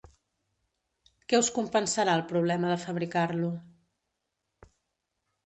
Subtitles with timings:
[1.33, 3.53] Què us compensarà el problema de fabricar-lo?